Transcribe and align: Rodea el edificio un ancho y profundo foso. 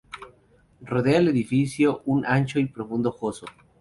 Rodea 0.81 1.19
el 1.19 1.27
edificio 1.27 2.01
un 2.07 2.25
ancho 2.25 2.59
y 2.59 2.65
profundo 2.65 3.13
foso. 3.13 3.45